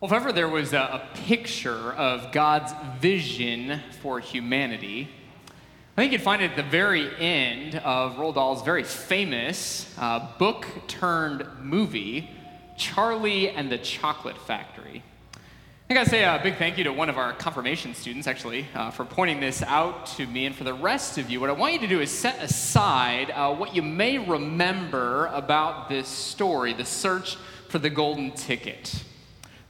Well, 0.00 0.12
if 0.12 0.16
ever 0.16 0.30
there 0.30 0.48
was 0.48 0.74
a, 0.74 0.78
a, 0.78 1.08
picture 1.26 1.92
of 1.94 2.30
God's 2.30 2.72
vision 3.00 3.80
for 4.00 4.20
humanity, 4.20 5.08
I 5.96 6.00
think 6.00 6.12
you'd 6.12 6.22
find 6.22 6.40
it 6.40 6.52
at 6.52 6.56
the 6.56 6.62
very 6.62 7.10
end 7.18 7.74
of 7.74 8.14
Roald 8.14 8.36
Dahl's 8.36 8.62
very 8.62 8.84
famous 8.84 9.92
uh, 9.98 10.28
book 10.38 10.68
turned 10.86 11.44
movie, 11.60 12.30
Charlie 12.76 13.50
and 13.50 13.72
the 13.72 13.78
Chocolate 13.78 14.38
Factory. 14.38 15.02
I 15.90 15.94
gotta 15.94 16.08
say 16.08 16.22
a 16.22 16.38
big 16.40 16.58
thank 16.58 16.78
you 16.78 16.84
to 16.84 16.92
one 16.92 17.08
of 17.08 17.18
our 17.18 17.32
confirmation 17.32 17.92
students, 17.92 18.28
actually, 18.28 18.68
uh, 18.76 18.92
for 18.92 19.04
pointing 19.04 19.40
this 19.40 19.64
out 19.64 20.06
to 20.16 20.28
me. 20.28 20.46
And 20.46 20.54
for 20.54 20.62
the 20.62 20.74
rest 20.74 21.18
of 21.18 21.28
you, 21.28 21.40
what 21.40 21.50
I 21.50 21.54
want 21.54 21.72
you 21.72 21.80
to 21.80 21.88
do 21.88 22.00
is 22.00 22.12
set 22.12 22.40
aside 22.40 23.32
uh, 23.32 23.52
what 23.52 23.74
you 23.74 23.82
may 23.82 24.18
remember 24.18 25.26
about 25.26 25.88
this 25.88 26.06
story 26.06 26.72
the 26.72 26.84
search 26.84 27.34
for 27.68 27.80
the 27.80 27.90
golden 27.90 28.30
ticket 28.30 29.02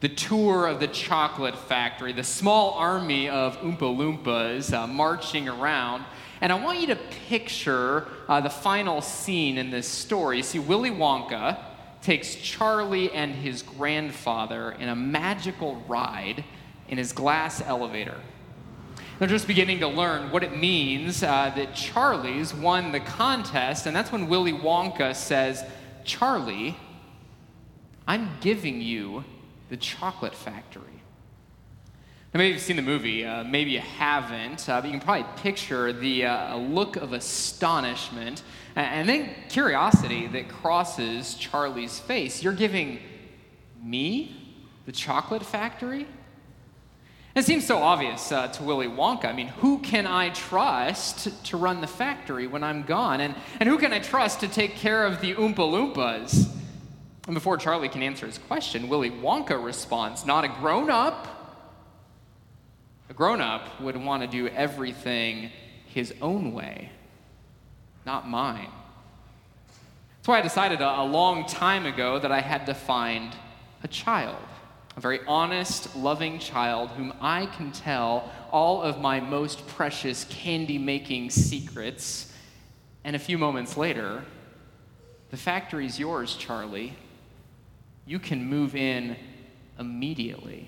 the 0.00 0.08
tour 0.08 0.66
of 0.66 0.78
the 0.78 0.86
chocolate 0.86 1.56
factory, 1.56 2.12
the 2.12 2.22
small 2.22 2.72
army 2.74 3.28
of 3.28 3.58
Oompa 3.58 3.78
Loompas 3.78 4.72
uh, 4.72 4.86
marching 4.86 5.48
around. 5.48 6.04
And 6.40 6.52
I 6.52 6.54
want 6.54 6.78
you 6.80 6.86
to 6.88 6.96
picture 7.28 8.06
uh, 8.28 8.40
the 8.40 8.50
final 8.50 9.00
scene 9.00 9.58
in 9.58 9.70
this 9.70 9.88
story. 9.88 10.36
You 10.36 10.42
see, 10.44 10.60
Willy 10.60 10.90
Wonka 10.90 11.58
takes 12.00 12.36
Charlie 12.36 13.10
and 13.10 13.34
his 13.34 13.62
grandfather 13.62 14.70
in 14.78 14.88
a 14.88 14.94
magical 14.94 15.82
ride 15.88 16.44
in 16.88 16.96
his 16.96 17.12
glass 17.12 17.60
elevator. 17.60 18.20
They're 19.18 19.26
just 19.26 19.48
beginning 19.48 19.80
to 19.80 19.88
learn 19.88 20.30
what 20.30 20.44
it 20.44 20.56
means 20.56 21.24
uh, 21.24 21.52
that 21.56 21.74
Charlie's 21.74 22.54
won 22.54 22.92
the 22.92 23.00
contest, 23.00 23.86
and 23.86 23.96
that's 23.96 24.12
when 24.12 24.28
Willy 24.28 24.52
Wonka 24.52 25.12
says, 25.16 25.64
Charlie, 26.04 26.76
I'm 28.06 28.30
giving 28.40 28.80
you 28.80 29.24
the 29.68 29.76
Chocolate 29.76 30.34
Factory. 30.34 30.84
Now, 32.34 32.38
maybe 32.38 32.52
you've 32.52 32.62
seen 32.62 32.76
the 32.76 32.82
movie, 32.82 33.24
uh, 33.24 33.42
maybe 33.44 33.70
you 33.70 33.80
haven't, 33.80 34.68
uh, 34.68 34.80
but 34.80 34.84
you 34.84 34.92
can 34.92 35.00
probably 35.00 35.26
picture 35.36 35.92
the 35.94 36.26
uh, 36.26 36.56
look 36.56 36.96
of 36.96 37.14
astonishment 37.14 38.42
and 38.76 39.08
then 39.08 39.30
curiosity 39.48 40.26
that 40.28 40.48
crosses 40.48 41.34
Charlie's 41.34 41.98
face. 41.98 42.42
You're 42.42 42.52
giving 42.52 43.00
me 43.82 44.56
the 44.86 44.92
chocolate 44.92 45.44
factory? 45.44 46.06
It 47.34 47.44
seems 47.44 47.66
so 47.66 47.78
obvious 47.78 48.32
uh, 48.32 48.48
to 48.48 48.62
Willy 48.62 48.88
Wonka. 48.88 49.26
I 49.26 49.32
mean, 49.32 49.48
who 49.48 49.78
can 49.78 50.06
I 50.06 50.30
trust 50.30 51.44
to 51.46 51.56
run 51.56 51.80
the 51.80 51.86
factory 51.86 52.46
when 52.46 52.64
I'm 52.64 52.82
gone? 52.82 53.20
And, 53.20 53.34
and 53.60 53.68
who 53.68 53.78
can 53.78 53.92
I 53.92 54.00
trust 54.00 54.40
to 54.40 54.48
take 54.48 54.76
care 54.76 55.06
of 55.06 55.20
the 55.20 55.34
Oompa 55.34 55.56
Loompas? 55.56 56.57
And 57.28 57.34
before 57.34 57.58
Charlie 57.58 57.90
can 57.90 58.02
answer 58.02 58.24
his 58.24 58.38
question, 58.38 58.88
Willy 58.88 59.10
Wonka 59.10 59.62
responds, 59.62 60.24
Not 60.24 60.46
a 60.46 60.48
grown 60.48 60.88
up. 60.88 61.28
A 63.10 63.12
grown 63.12 63.42
up 63.42 63.82
would 63.82 63.98
want 63.98 64.22
to 64.22 64.26
do 64.26 64.48
everything 64.48 65.50
his 65.84 66.14
own 66.22 66.54
way, 66.54 66.90
not 68.06 68.26
mine. 68.26 68.70
That's 70.16 70.28
why 70.28 70.38
I 70.38 70.42
decided 70.42 70.80
a, 70.80 71.00
a 71.00 71.04
long 71.04 71.44
time 71.44 71.84
ago 71.84 72.18
that 72.18 72.32
I 72.32 72.40
had 72.40 72.64
to 72.64 72.72
find 72.72 73.36
a 73.82 73.88
child, 73.88 74.42
a 74.96 75.00
very 75.00 75.20
honest, 75.26 75.94
loving 75.96 76.38
child 76.38 76.88
whom 76.92 77.12
I 77.20 77.44
can 77.44 77.72
tell 77.72 78.32
all 78.50 78.80
of 78.80 79.02
my 79.02 79.20
most 79.20 79.66
precious 79.66 80.24
candy 80.30 80.78
making 80.78 81.28
secrets. 81.28 82.32
And 83.04 83.14
a 83.14 83.18
few 83.18 83.36
moments 83.36 83.76
later, 83.76 84.24
the 85.28 85.36
factory's 85.36 85.98
yours, 85.98 86.34
Charlie 86.34 86.96
you 88.08 88.18
can 88.18 88.42
move 88.48 88.74
in 88.74 89.16
immediately. 89.78 90.66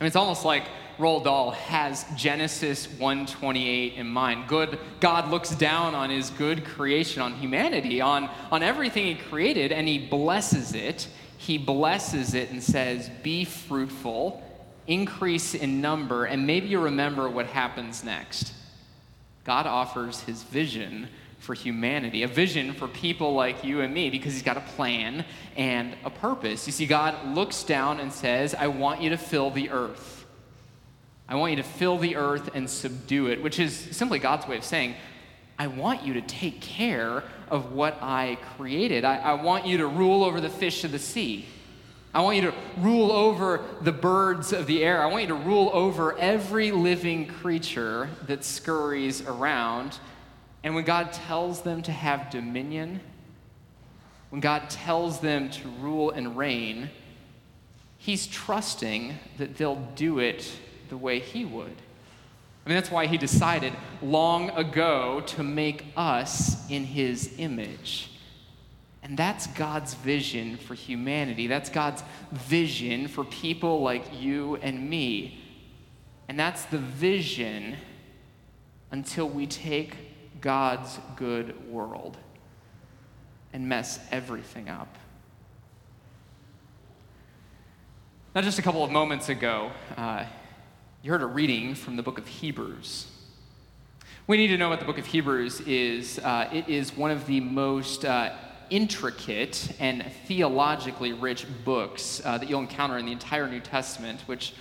I 0.00 0.02
mean, 0.02 0.06
it's 0.06 0.16
almost 0.16 0.46
like 0.46 0.64
Roald 0.98 1.24
Dahl 1.24 1.50
has 1.50 2.06
Genesis 2.16 2.86
1:28 2.86 3.96
in 3.96 4.08
mind. 4.08 4.48
Good 4.48 4.78
God 5.00 5.30
looks 5.30 5.50
down 5.50 5.94
on 5.94 6.08
his 6.08 6.30
good 6.30 6.64
creation, 6.64 7.20
on 7.20 7.34
humanity, 7.34 8.00
on, 8.00 8.30
on 8.50 8.62
everything 8.62 9.04
he 9.04 9.14
created, 9.14 9.72
and 9.72 9.86
he 9.86 9.98
blesses 9.98 10.74
it. 10.74 11.06
He 11.36 11.58
blesses 11.58 12.32
it 12.32 12.50
and 12.50 12.62
says, 12.62 13.10
Be 13.22 13.44
fruitful, 13.44 14.42
increase 14.86 15.54
in 15.54 15.82
number, 15.82 16.24
and 16.24 16.46
maybe 16.46 16.68
you 16.68 16.80
remember 16.80 17.28
what 17.28 17.44
happens 17.44 18.02
next. 18.02 18.54
God 19.44 19.66
offers 19.66 20.20
his 20.22 20.44
vision 20.44 21.08
for 21.40 21.54
humanity, 21.54 22.22
a 22.22 22.28
vision 22.28 22.74
for 22.74 22.86
people 22.86 23.34
like 23.34 23.64
you 23.64 23.80
and 23.80 23.92
me, 23.92 24.10
because 24.10 24.34
He's 24.34 24.42
got 24.42 24.56
a 24.56 24.60
plan 24.60 25.24
and 25.56 25.96
a 26.04 26.10
purpose. 26.10 26.66
You 26.66 26.72
see, 26.72 26.86
God 26.86 27.34
looks 27.34 27.64
down 27.64 27.98
and 27.98 28.12
says, 28.12 28.54
I 28.54 28.68
want 28.68 29.00
you 29.00 29.10
to 29.10 29.16
fill 29.16 29.50
the 29.50 29.70
earth. 29.70 30.26
I 31.28 31.36
want 31.36 31.52
you 31.52 31.56
to 31.56 31.68
fill 31.68 31.96
the 31.98 32.16
earth 32.16 32.50
and 32.54 32.68
subdue 32.68 33.28
it, 33.28 33.42
which 33.42 33.58
is 33.58 33.74
simply 33.74 34.18
God's 34.18 34.46
way 34.46 34.56
of 34.56 34.64
saying, 34.64 34.94
I 35.58 35.66
want 35.66 36.04
you 36.04 36.14
to 36.14 36.22
take 36.22 36.60
care 36.60 37.22
of 37.48 37.72
what 37.72 37.98
I 38.02 38.38
created. 38.56 39.04
I, 39.04 39.16
I 39.16 39.32
want 39.34 39.66
you 39.66 39.78
to 39.78 39.86
rule 39.86 40.24
over 40.24 40.40
the 40.40 40.48
fish 40.48 40.84
of 40.84 40.92
the 40.92 40.98
sea. 40.98 41.46
I 42.12 42.22
want 42.22 42.36
you 42.36 42.42
to 42.50 42.54
rule 42.78 43.12
over 43.12 43.64
the 43.82 43.92
birds 43.92 44.52
of 44.52 44.66
the 44.66 44.82
air. 44.82 45.02
I 45.02 45.06
want 45.06 45.22
you 45.22 45.28
to 45.28 45.34
rule 45.34 45.70
over 45.72 46.18
every 46.18 46.72
living 46.72 47.26
creature 47.26 48.08
that 48.26 48.42
scurries 48.42 49.22
around. 49.22 49.98
And 50.62 50.74
when 50.74 50.84
God 50.84 51.12
tells 51.12 51.62
them 51.62 51.82
to 51.82 51.92
have 51.92 52.30
dominion, 52.30 53.00
when 54.30 54.40
God 54.40 54.70
tells 54.70 55.20
them 55.20 55.50
to 55.50 55.68
rule 55.80 56.10
and 56.10 56.36
reign, 56.36 56.90
He's 57.98 58.26
trusting 58.26 59.18
that 59.38 59.56
they'll 59.56 59.82
do 59.94 60.18
it 60.18 60.50
the 60.88 60.96
way 60.96 61.18
He 61.18 61.44
would. 61.44 61.76
I 62.64 62.68
mean, 62.68 62.76
that's 62.76 62.90
why 62.90 63.06
He 63.06 63.18
decided 63.18 63.72
long 64.02 64.50
ago 64.50 65.22
to 65.28 65.42
make 65.42 65.84
us 65.96 66.68
in 66.70 66.84
His 66.84 67.34
image. 67.38 68.10
And 69.02 69.16
that's 69.16 69.46
God's 69.48 69.94
vision 69.94 70.58
for 70.58 70.74
humanity. 70.74 71.46
That's 71.46 71.70
God's 71.70 72.04
vision 72.32 73.08
for 73.08 73.24
people 73.24 73.80
like 73.80 74.04
you 74.20 74.56
and 74.56 74.88
me. 74.88 75.40
And 76.28 76.38
that's 76.38 76.64
the 76.66 76.78
vision 76.78 77.76
until 78.90 79.28
we 79.28 79.46
take 79.46 79.96
God's 80.40 80.98
good 81.16 81.70
world 81.70 82.16
and 83.52 83.68
mess 83.68 84.00
everything 84.10 84.68
up. 84.68 84.96
Now, 88.34 88.42
just 88.42 88.58
a 88.58 88.62
couple 88.62 88.84
of 88.84 88.90
moments 88.90 89.28
ago, 89.28 89.72
uh, 89.96 90.24
you 91.02 91.10
heard 91.10 91.22
a 91.22 91.26
reading 91.26 91.74
from 91.74 91.96
the 91.96 92.02
book 92.02 92.18
of 92.18 92.28
Hebrews. 92.28 93.06
We 94.26 94.36
need 94.36 94.48
to 94.48 94.56
know 94.56 94.68
what 94.68 94.78
the 94.78 94.86
book 94.86 94.98
of 94.98 95.06
Hebrews 95.06 95.60
is. 95.62 96.20
Uh, 96.20 96.48
it 96.52 96.68
is 96.68 96.96
one 96.96 97.10
of 97.10 97.26
the 97.26 97.40
most 97.40 98.04
uh, 98.04 98.32
intricate 98.70 99.72
and 99.80 100.04
theologically 100.26 101.12
rich 101.12 101.44
books 101.64 102.22
uh, 102.24 102.38
that 102.38 102.48
you'll 102.48 102.60
encounter 102.60 102.98
in 102.98 103.06
the 103.06 103.12
entire 103.12 103.48
New 103.48 103.58
Testament, 103.58 104.20
which 104.26 104.54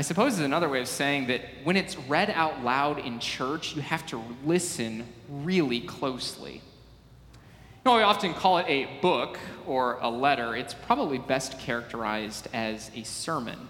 I 0.00 0.02
suppose 0.02 0.32
is 0.32 0.40
another 0.40 0.70
way 0.70 0.80
of 0.80 0.88
saying 0.88 1.26
that 1.26 1.42
when 1.62 1.76
it's 1.76 1.94
read 1.94 2.30
out 2.30 2.64
loud 2.64 3.00
in 3.00 3.18
church, 3.18 3.76
you 3.76 3.82
have 3.82 4.06
to 4.06 4.24
listen 4.46 5.06
really 5.28 5.82
closely. 5.82 6.54
You 6.54 6.60
know, 7.84 7.96
we 7.96 8.02
often 8.02 8.32
call 8.32 8.56
it 8.56 8.66
a 8.66 8.88
book 9.02 9.38
or 9.66 9.98
a 10.00 10.08
letter. 10.08 10.56
It's 10.56 10.72
probably 10.72 11.18
best 11.18 11.58
characterized 11.58 12.48
as 12.54 12.90
a 12.96 13.02
sermon. 13.02 13.68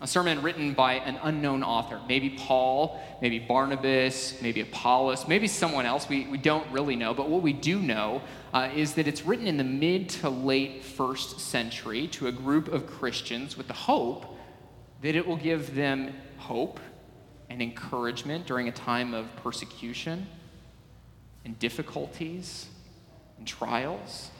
A 0.00 0.08
sermon 0.08 0.42
written 0.42 0.74
by 0.74 0.94
an 0.94 1.16
unknown 1.22 1.62
author, 1.62 2.00
maybe 2.08 2.30
Paul, 2.30 3.00
maybe 3.22 3.38
Barnabas, 3.38 4.42
maybe 4.42 4.62
Apollos, 4.62 5.28
maybe 5.28 5.46
someone 5.46 5.86
else. 5.86 6.08
We, 6.08 6.26
we 6.26 6.38
don't 6.38 6.68
really 6.72 6.96
know. 6.96 7.14
But 7.14 7.28
what 7.28 7.42
we 7.42 7.52
do 7.52 7.78
know 7.78 8.20
uh, 8.52 8.68
is 8.74 8.94
that 8.94 9.06
it's 9.06 9.24
written 9.24 9.46
in 9.46 9.58
the 9.58 9.64
mid 9.64 10.08
to 10.08 10.28
late 10.28 10.82
first 10.82 11.38
century 11.38 12.08
to 12.08 12.26
a 12.26 12.32
group 12.32 12.66
of 12.66 12.88
Christians 12.88 13.56
with 13.56 13.68
the 13.68 13.74
hope 13.74 14.32
that 15.02 15.14
it 15.14 15.26
will 15.26 15.36
give 15.36 15.74
them 15.74 16.14
hope 16.38 16.80
and 17.48 17.62
encouragement 17.62 18.46
during 18.46 18.68
a 18.68 18.72
time 18.72 19.14
of 19.14 19.34
persecution 19.36 20.26
and 21.44 21.58
difficulties 21.58 22.66
and 23.38 23.46
trials. 23.46 24.30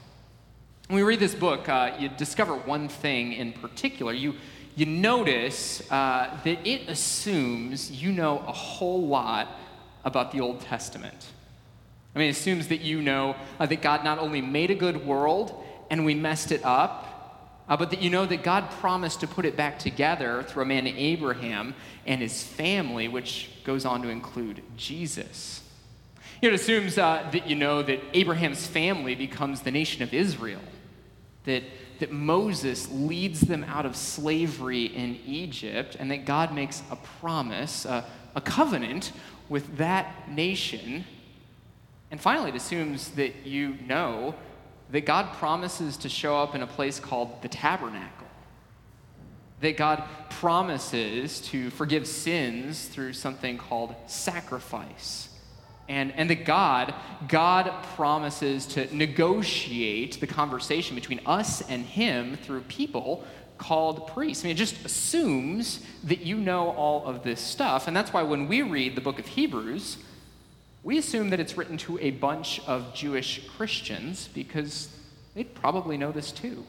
When 0.89 0.97
we 0.97 1.03
read 1.03 1.21
this 1.21 1.35
book, 1.35 1.69
uh, 1.69 1.97
you 1.99 2.09
discover 2.09 2.55
one 2.55 2.89
thing 2.89 3.33
in 3.33 3.53
particular. 3.53 4.13
You, 4.13 4.35
you 4.77 4.87
notice 4.87 5.83
uh, 5.91 6.39
that 6.45 6.67
it 6.67 6.89
assumes 6.89 7.91
you 7.91 8.13
know 8.13 8.39
a 8.47 8.53
whole 8.53 9.07
lot 9.07 9.49
about 10.05 10.33
the 10.33 10.41
Old 10.41 10.61
Testament. 10.61 11.27
I 12.15 12.19
mean, 12.19 12.29
it 12.29 12.33
assumes 12.33 12.69
that 12.69 12.81
you 12.81 13.03
know 13.03 13.37
uh, 13.61 13.67
that 13.67 13.83
God 13.83 14.05
not 14.05 14.19
only 14.19 14.41
made 14.41 14.71
a 14.71 14.75
good 14.75 15.05
world 15.05 15.63
and 15.91 16.05
we 16.05 16.15
messed 16.15 16.51
it 16.53 16.65
up, 16.65 17.06
uh, 17.69 17.77
but 17.77 17.91
that 17.91 18.01
you 18.01 18.11
know 18.11 18.27
that 18.27 18.43
God 18.43 18.71
promised 18.71 19.21
to 19.21 19.27
put 19.27 19.45
it 19.45 19.57
back 19.57 19.79
together 19.79 20.43
through 20.43 20.63
a 20.63 20.67
man 20.67 20.87
Abraham 20.87 21.75
and 22.07 22.21
his 22.21 22.43
family, 22.43 23.09
which 23.09 23.51
goes 23.65 23.85
on 23.85 24.03
to 24.03 24.09
include 24.09 24.63
Jesus. 24.77 25.63
It 26.43 26.53
assumes 26.53 26.99
uh, 26.99 27.29
that 27.33 27.49
you 27.49 27.57
know 27.57 27.83
that 27.83 28.01
Abraham's 28.13 28.67
family 28.67 29.15
becomes 29.15 29.63
the 29.63 29.71
nation 29.71 30.03
of 30.03 30.15
Israel, 30.15 30.61
that 31.45 31.65
that 31.99 32.13
Moses 32.13 32.91
leads 32.91 33.41
them 33.41 33.65
out 33.65 33.87
of 33.87 33.97
slavery 33.97 34.85
in 34.85 35.19
Egypt, 35.25 35.97
and 35.99 36.11
that 36.11 36.25
God 36.25 36.55
makes 36.55 36.83
a 36.91 36.97
promise, 36.97 37.85
a, 37.85 38.05
a 38.35 38.41
covenant 38.41 39.13
with 39.49 39.79
that 39.79 40.29
nation. 40.29 41.05
And 42.11 42.21
finally, 42.21 42.51
it 42.51 42.57
assumes 42.57 43.11
that 43.13 43.47
you 43.47 43.77
know 43.87 44.35
that 44.91 45.05
God 45.05 45.33
promises 45.35 45.97
to 45.99 46.09
show 46.09 46.37
up 46.37 46.55
in 46.55 46.63
a 46.63 46.67
place 46.67 47.01
called 47.01 47.43
the 47.43 47.49
tabernacle. 47.49 48.27
That 49.61 49.77
God 49.77 50.05
promises 50.31 51.41
to 51.43 51.71
forgive 51.71 52.07
sins 52.07 52.87
through 52.87 53.15
something 53.15 53.59
called 53.59 53.95
sacrifice. 54.07 55.31
And, 55.89 56.13
and 56.13 56.29
that 56.31 56.45
God, 56.45 56.95
God 57.29 57.73
promises 57.95 58.67
to 58.67 58.95
negotiate 58.95 60.21
the 60.21 60.27
conversation 60.27 60.95
between 60.95 61.21
us 61.27 61.63
and 61.63 61.85
Him 61.85 62.37
through 62.37 62.63
people 62.63 63.25
called 63.59 64.09
priests. 64.09 64.45
I 64.45 64.49
mean, 64.49 64.57
it 64.57 64.59
just 64.59 64.85
assumes 64.85 65.81
that 66.05 66.21
you 66.21 66.37
know 66.37 66.71
all 66.73 67.07
of 67.07 67.23
this 67.23 67.41
stuff. 67.41 67.87
And 67.87 67.97
that's 67.97 68.13
why 68.13 68.23
when 68.23 68.49
we 68.49 68.63
read 68.63 68.95
the 68.95 69.01
book 69.01 69.19
of 69.19 69.27
Hebrews, 69.27 69.99
we 70.87 70.99
assume 70.99 71.31
that 71.31 71.41
it's 71.41 71.57
written 71.57 71.77
to 71.77 71.99
a 71.99 72.13
bunch 72.13 72.61
of 72.65 72.95
Jewish 72.95 73.45
Christians 73.57 74.29
because 74.33 74.89
they'd 75.35 75.53
probably 75.53 75.97
know 75.97 76.13
this 76.13 76.31
too. 76.31 76.65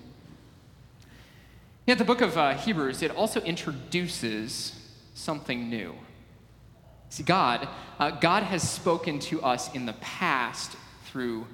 Yet 1.85 1.99
the 1.99 2.03
book 2.03 2.21
of 2.21 2.35
uh, 2.35 2.55
Hebrews, 2.55 3.03
it 3.03 3.11
also 3.11 3.41
introduces 3.41 4.73
something 5.13 5.69
new. 5.69 5.93
See, 7.09 7.21
God, 7.21 7.67
uh, 7.99 8.09
God 8.09 8.41
has 8.41 8.67
spoken 8.67 9.19
to 9.19 9.39
us 9.43 9.71
in 9.75 9.85
the 9.85 9.93
past 9.93 10.75
through 11.05 11.45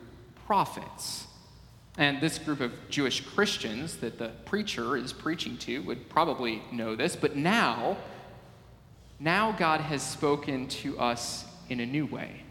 prophets. 0.47 1.27
And 1.97 2.21
this 2.21 2.37
group 2.37 2.61
of 2.61 2.71
Jewish 2.87 3.25
Christians 3.25 3.97
that 3.97 4.17
the 4.17 4.29
preacher 4.45 4.95
is 4.95 5.11
preaching 5.11 5.57
to 5.57 5.79
would 5.79 6.07
probably 6.07 6.61
know 6.71 6.95
this, 6.95 7.17
but 7.17 7.35
now, 7.35 7.97
now 9.19 9.51
God 9.51 9.81
has 9.81 10.01
spoken 10.01 10.69
to 10.69 10.97
us 10.97 11.43
in 11.67 11.81
a 11.81 11.85
new 11.85 12.05
way 12.05 12.43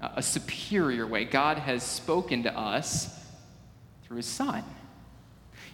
a 0.00 0.22
superior 0.22 1.06
way. 1.06 1.24
God 1.24 1.58
has 1.58 1.82
spoken 1.82 2.42
to 2.44 2.58
us 2.58 3.24
through 4.04 4.18
his 4.18 4.26
son. 4.26 4.62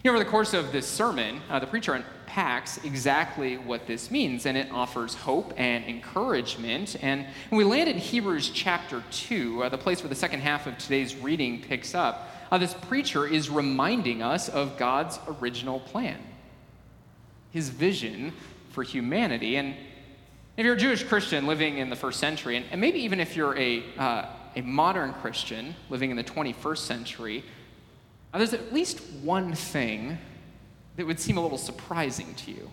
You 0.03 0.11
know, 0.11 0.17
over 0.17 0.23
the 0.23 0.29
course 0.29 0.53
of 0.53 0.73
this 0.73 0.85
sermon, 0.85 1.39
uh, 1.49 1.59
the 1.59 1.67
preacher 1.67 1.93
unpacks 1.93 2.77
exactly 2.83 3.57
what 3.57 3.87
this 3.87 4.11
means, 4.11 4.45
and 4.45 4.57
it 4.57 4.69
offers 4.69 5.13
hope 5.13 5.53
and 5.55 5.85
encouragement. 5.85 6.97
And 7.01 7.25
we 7.51 7.63
land 7.63 7.89
in 7.89 7.97
Hebrews 7.97 8.49
chapter 8.49 9.01
2, 9.11 9.63
uh, 9.63 9.69
the 9.69 9.77
place 9.77 10.01
where 10.01 10.09
the 10.09 10.15
second 10.15 10.41
half 10.41 10.67
of 10.67 10.77
today's 10.77 11.15
reading 11.15 11.61
picks 11.61 11.95
up, 11.95 12.29
uh, 12.51 12.57
this 12.57 12.73
preacher 12.73 13.25
is 13.25 13.49
reminding 13.49 14.21
us 14.21 14.49
of 14.49 14.77
God's 14.77 15.19
original 15.39 15.79
plan, 15.79 16.19
his 17.51 17.69
vision 17.69 18.33
for 18.71 18.83
humanity. 18.83 19.55
And 19.55 19.73
if 20.55 20.65
you're 20.65 20.75
a 20.75 20.77
Jewish 20.77 21.03
Christian 21.03 21.47
living 21.47 21.79
in 21.79 21.89
the 21.89 21.95
first 21.95 22.19
century, 22.19 22.57
and, 22.57 22.65
and 22.71 22.79
maybe 22.79 22.99
even 22.99 23.19
if 23.19 23.35
you're 23.35 23.57
a, 23.57 23.83
uh, 23.97 24.25
a 24.55 24.61
modern 24.61 25.13
Christian 25.13 25.75
living 25.89 26.11
in 26.11 26.17
the 26.17 26.23
21st 26.23 26.77
century, 26.77 27.43
uh, 28.33 28.37
there's 28.37 28.53
at 28.53 28.71
least 28.71 29.01
one 29.23 29.53
thing 29.53 30.17
that 30.95 31.07
would 31.07 31.19
seem 31.19 31.37
a 31.37 31.41
little 31.41 31.57
surprising 31.57 32.35
to 32.35 32.51
you. 32.51 32.69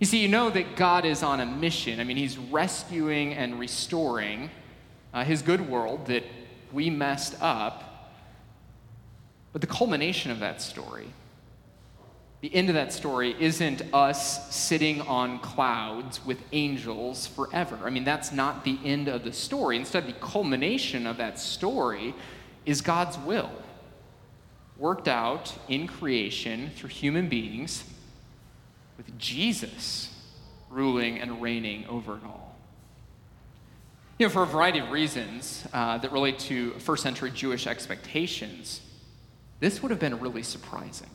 You 0.00 0.06
see, 0.06 0.18
you 0.18 0.28
know 0.28 0.50
that 0.50 0.76
God 0.76 1.04
is 1.04 1.22
on 1.22 1.40
a 1.40 1.46
mission. 1.46 2.00
I 2.00 2.04
mean, 2.04 2.16
He's 2.16 2.38
rescuing 2.38 3.34
and 3.34 3.58
restoring 3.58 4.50
uh, 5.14 5.24
His 5.24 5.42
good 5.42 5.68
world 5.68 6.06
that 6.06 6.24
we 6.72 6.90
messed 6.90 7.40
up. 7.40 8.14
But 9.52 9.60
the 9.60 9.66
culmination 9.66 10.30
of 10.30 10.40
that 10.40 10.60
story 10.60 11.08
the 12.40 12.54
end 12.54 12.68
of 12.68 12.76
that 12.76 12.92
story 12.92 13.34
isn't 13.40 13.82
us 13.92 14.54
sitting 14.54 15.00
on 15.02 15.40
clouds 15.40 16.24
with 16.24 16.38
angels 16.52 17.26
forever. 17.26 17.78
I 17.82 17.90
mean, 17.90 18.04
that's 18.04 18.30
not 18.30 18.64
the 18.64 18.78
end 18.84 19.08
of 19.08 19.24
the 19.24 19.32
story. 19.32 19.76
Instead, 19.76 20.06
the 20.06 20.12
culmination 20.12 21.06
of 21.06 21.16
that 21.16 21.40
story 21.40 22.14
is 22.64 22.80
God's 22.80 23.18
will, 23.18 23.50
worked 24.76 25.08
out 25.08 25.52
in 25.68 25.88
creation 25.88 26.70
through 26.76 26.90
human 26.90 27.28
beings, 27.28 27.82
with 28.96 29.18
Jesus 29.18 30.14
ruling 30.70 31.18
and 31.18 31.42
reigning 31.42 31.86
over 31.86 32.16
it 32.16 32.24
all. 32.24 32.56
You 34.18 34.26
know, 34.26 34.32
for 34.32 34.42
a 34.42 34.46
variety 34.46 34.80
of 34.80 34.90
reasons 34.90 35.64
uh, 35.72 35.98
that 35.98 36.12
relate 36.12 36.38
to 36.40 36.72
first 36.80 37.02
century 37.02 37.30
Jewish 37.30 37.66
expectations, 37.66 38.80
this 39.60 39.82
would 39.82 39.90
have 39.90 40.00
been 40.00 40.20
really 40.20 40.42
surprising. 40.42 41.10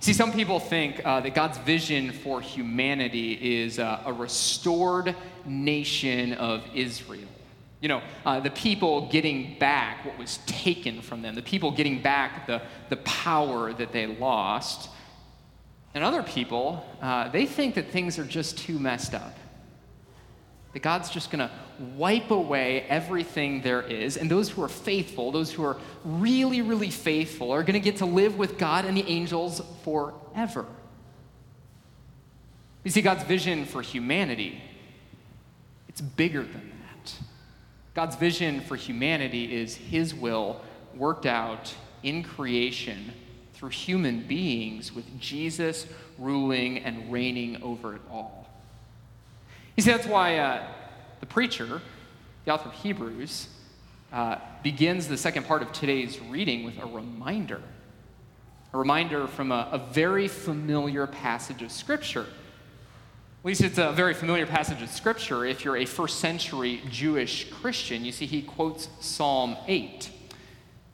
See, 0.00 0.14
some 0.14 0.32
people 0.32 0.58
think 0.58 1.02
uh, 1.04 1.20
that 1.20 1.34
God's 1.34 1.58
vision 1.58 2.12
for 2.12 2.40
humanity 2.40 3.62
is 3.62 3.78
uh, 3.78 4.00
a 4.06 4.12
restored 4.12 5.14
nation 5.44 6.32
of 6.32 6.64
Israel. 6.74 7.28
You 7.82 7.88
know, 7.90 8.02
uh, 8.24 8.40
the 8.40 8.50
people 8.50 9.10
getting 9.10 9.58
back 9.58 10.06
what 10.06 10.16
was 10.16 10.38
taken 10.46 11.02
from 11.02 11.20
them, 11.20 11.34
the 11.34 11.42
people 11.42 11.70
getting 11.70 12.00
back 12.00 12.46
the, 12.46 12.62
the 12.88 12.96
power 12.96 13.74
that 13.74 13.92
they 13.92 14.06
lost. 14.06 14.88
And 15.92 16.02
other 16.02 16.22
people, 16.22 16.82
uh, 17.02 17.28
they 17.28 17.44
think 17.44 17.74
that 17.74 17.90
things 17.90 18.18
are 18.18 18.24
just 18.24 18.56
too 18.56 18.78
messed 18.78 19.14
up. 19.14 19.36
That 20.72 20.82
God's 20.82 21.10
just 21.10 21.30
going 21.30 21.40
to 21.40 21.50
wipe 21.96 22.30
away 22.30 22.82
everything 22.82 23.62
there 23.62 23.82
is. 23.82 24.16
And 24.16 24.30
those 24.30 24.50
who 24.50 24.62
are 24.62 24.68
faithful, 24.68 25.32
those 25.32 25.52
who 25.52 25.64
are 25.64 25.76
really, 26.04 26.62
really 26.62 26.90
faithful, 26.90 27.50
are 27.50 27.62
going 27.62 27.74
to 27.74 27.80
get 27.80 27.96
to 27.96 28.06
live 28.06 28.38
with 28.38 28.58
God 28.58 28.84
and 28.84 28.96
the 28.96 29.06
angels 29.08 29.62
forever. 29.82 30.66
You 32.84 32.90
see, 32.90 33.02
God's 33.02 33.24
vision 33.24 33.64
for 33.64 33.82
humanity, 33.82 34.62
it's 35.88 36.00
bigger 36.00 36.42
than 36.42 36.70
that. 36.70 37.14
God's 37.94 38.16
vision 38.16 38.60
for 38.60 38.76
humanity 38.76 39.54
is 39.60 39.74
His 39.74 40.14
will 40.14 40.60
worked 40.94 41.26
out 41.26 41.74
in 42.02 42.22
creation 42.22 43.12
through 43.54 43.70
human 43.70 44.22
beings 44.22 44.94
with 44.94 45.20
Jesus 45.20 45.86
ruling 46.18 46.78
and 46.78 47.12
reigning 47.12 47.62
over 47.62 47.96
it 47.96 48.02
all. 48.10 48.49
You 49.76 49.82
see, 49.82 49.90
that's 49.90 50.06
why 50.06 50.38
uh, 50.38 50.66
the 51.20 51.26
preacher, 51.26 51.80
the 52.44 52.52
author 52.52 52.68
of 52.68 52.74
Hebrews, 52.74 53.48
uh, 54.12 54.36
begins 54.62 55.06
the 55.06 55.16
second 55.16 55.46
part 55.46 55.62
of 55.62 55.72
today's 55.72 56.20
reading 56.20 56.64
with 56.64 56.78
a 56.78 56.86
reminder. 56.86 57.62
A 58.72 58.78
reminder 58.78 59.26
from 59.26 59.52
a, 59.52 59.68
a 59.72 59.78
very 59.78 60.28
familiar 60.28 61.06
passage 61.06 61.62
of 61.62 61.70
Scripture. 61.70 62.26
At 63.40 63.46
least 63.46 63.62
it's 63.62 63.78
a 63.78 63.92
very 63.92 64.12
familiar 64.12 64.46
passage 64.46 64.82
of 64.82 64.90
Scripture 64.90 65.44
if 65.44 65.64
you're 65.64 65.76
a 65.76 65.86
first 65.86 66.18
century 66.18 66.82
Jewish 66.90 67.50
Christian. 67.50 68.04
You 68.04 68.12
see, 68.12 68.26
he 68.26 68.42
quotes 68.42 68.88
Psalm 69.00 69.56
8. 69.66 70.10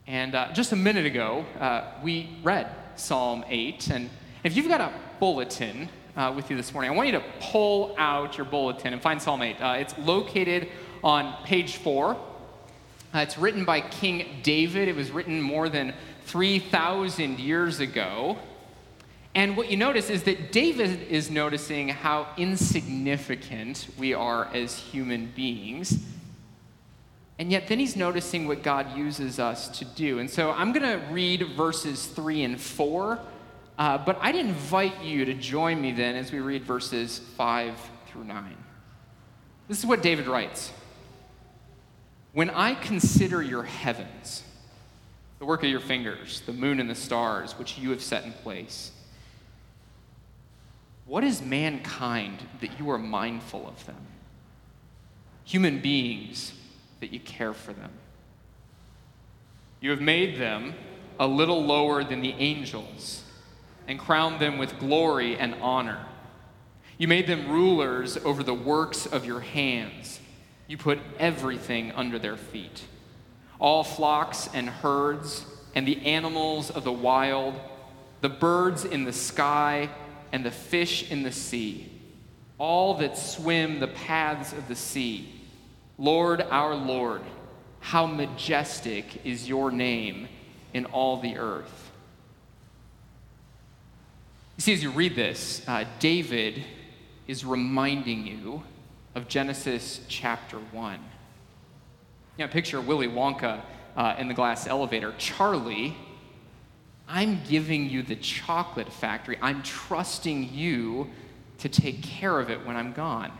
And 0.05 0.35
uh, 0.35 0.53
just 0.53 0.71
a 0.71 0.77
minute 0.77 1.05
ago, 1.05 1.45
uh, 1.59 1.91
we 2.01 2.29
read 2.43 2.67
Psalm 2.95 3.43
8. 3.49 3.89
And 3.89 4.09
if 4.43 4.55
you've 4.55 4.69
got 4.69 4.79
a 4.79 4.93
bulletin 5.19 5.89
uh, 6.17 6.33
with 6.35 6.49
you 6.49 6.57
this 6.57 6.73
morning. 6.73 6.91
I 6.91 6.95
want 6.95 7.07
you 7.07 7.13
to 7.13 7.23
pull 7.39 7.95
out 7.97 8.37
your 8.37 8.45
bulletin 8.45 8.91
and 8.91 9.01
find 9.01 9.21
Psalm 9.21 9.41
8. 9.41 9.61
Uh, 9.61 9.75
it's 9.77 9.97
located 9.99 10.67
on 11.03 11.33
page 11.43 11.75
4. 11.77 12.15
Uh, 12.15 13.19
it's 13.19 13.37
written 13.37 13.63
by 13.63 13.79
King 13.79 14.39
David. 14.41 14.87
It 14.87 14.95
was 14.95 15.11
written 15.11 15.41
more 15.41 15.69
than 15.69 15.93
3,000 16.25 17.39
years 17.39 17.79
ago. 17.79 18.37
And 19.35 19.55
what 19.55 19.69
you 19.69 19.77
notice 19.77 20.09
is 20.09 20.23
that 20.23 20.51
David 20.51 21.03
is 21.03 21.29
noticing 21.29 21.89
how 21.89 22.27
insignificant 22.37 23.87
we 23.99 24.15
are 24.15 24.49
as 24.53 24.75
human 24.75 25.31
beings. 25.35 25.99
And 27.39 27.51
yet, 27.51 27.67
then 27.67 27.77
he's 27.77 27.95
noticing 27.95 28.47
what 28.47 28.63
God 28.63 28.97
uses 28.97 29.37
us 29.37 29.69
to 29.77 29.85
do. 29.85 30.17
And 30.17 30.27
so 30.27 30.49
I'm 30.49 30.73
going 30.73 30.99
to 30.99 31.05
read 31.11 31.43
verses 31.55 32.07
3 32.07 32.43
and 32.43 32.59
4 32.59 33.19
uh, 33.77 33.97
but 33.97 34.17
I'd 34.21 34.35
invite 34.35 35.03
you 35.03 35.25
to 35.25 35.33
join 35.33 35.79
me 35.79 35.91
then 35.91 36.15
as 36.15 36.31
we 36.31 36.39
read 36.39 36.63
verses 36.63 37.19
5 37.37 37.73
through 38.07 38.23
9. 38.23 38.57
This 39.67 39.79
is 39.79 39.85
what 39.85 40.01
David 40.01 40.27
writes 40.27 40.71
When 42.33 42.49
I 42.49 42.73
consider 42.73 43.41
your 43.41 43.63
heavens, 43.63 44.43
the 45.39 45.45
work 45.45 45.63
of 45.63 45.69
your 45.69 45.79
fingers, 45.79 46.41
the 46.45 46.53
moon 46.53 46.79
and 46.79 46.89
the 46.89 46.95
stars, 46.95 47.53
which 47.59 47.77
you 47.77 47.91
have 47.91 48.01
set 48.01 48.25
in 48.25 48.33
place, 48.33 48.91
what 51.05 51.23
is 51.23 51.41
mankind 51.41 52.39
that 52.59 52.79
you 52.79 52.89
are 52.89 52.97
mindful 52.97 53.67
of 53.67 53.85
them? 53.85 54.07
Human 55.45 55.79
beings 55.79 56.51
that 56.99 57.13
you 57.13 57.19
care 57.19 57.53
for 57.53 57.73
them. 57.73 57.91
You 59.79 59.91
have 59.91 60.01
made 60.01 60.37
them 60.37 60.73
a 61.19 61.27
little 61.27 61.63
lower 61.63 62.03
than 62.03 62.21
the 62.21 62.33
angels 62.33 63.23
and 63.87 63.97
crowned 63.97 64.39
them 64.39 64.57
with 64.57 64.79
glory 64.79 65.37
and 65.37 65.55
honor. 65.61 66.05
You 66.97 67.07
made 67.07 67.27
them 67.27 67.49
rulers 67.49 68.17
over 68.17 68.43
the 68.43 68.53
works 68.53 69.05
of 69.05 69.25
your 69.25 69.39
hands. 69.39 70.19
You 70.67 70.77
put 70.77 70.99
everything 71.19 71.91
under 71.93 72.19
their 72.19 72.37
feet 72.37 72.83
all 73.59 73.83
flocks 73.83 74.49
and 74.53 74.69
herds 74.69 75.45
and 75.75 75.87
the 75.87 76.05
animals 76.05 76.69
of 76.69 76.83
the 76.83 76.91
wild, 76.91 77.59
the 78.21 78.29
birds 78.29 78.85
in 78.85 79.03
the 79.03 79.13
sky, 79.13 79.89
and 80.31 80.43
the 80.45 80.51
fish 80.51 81.11
in 81.11 81.23
the 81.23 81.31
sea, 81.31 81.91
all 82.57 82.95
that 82.95 83.17
swim 83.17 83.79
the 83.79 83.87
paths 83.87 84.53
of 84.53 84.67
the 84.67 84.75
sea. 84.75 85.33
Lord, 85.97 86.41
our 86.41 86.75
Lord, 86.75 87.21
how 87.79 88.05
majestic 88.05 89.25
is 89.25 89.47
your 89.47 89.71
name 89.71 90.27
in 90.73 90.85
all 90.85 91.17
the 91.17 91.37
earth. 91.37 91.86
You 94.57 94.63
see, 94.63 94.73
as 94.73 94.81
you 94.81 94.89
read 94.89 95.15
this, 95.15 95.61
uh, 95.67 95.85
David 95.99 96.63
is 97.27 97.45
reminding 97.45 98.25
you 98.25 98.63
of 99.13 99.27
Genesis 99.27 100.01
chapter 100.07 100.57
1. 100.57 100.99
You 102.37 102.45
know, 102.45 102.51
picture 102.51 102.81
Willy 102.81 103.07
Wonka 103.07 103.61
uh, 103.95 104.15
in 104.17 104.27
the 104.27 104.33
glass 104.33 104.65
elevator. 104.65 105.13
Charlie, 105.19 105.95
I'm 107.07 107.39
giving 107.47 107.87
you 107.87 108.01
the 108.01 108.15
chocolate 108.15 108.91
factory. 108.91 109.37
I'm 109.43 109.61
trusting 109.61 110.51
you 110.51 111.11
to 111.59 111.69
take 111.69 112.01
care 112.01 112.39
of 112.39 112.49
it 112.49 112.65
when 112.65 112.75
I'm 112.75 112.93
gone. 112.93 113.31